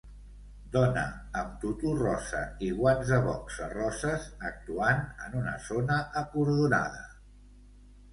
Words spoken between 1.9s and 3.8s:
rosa i guants de boxa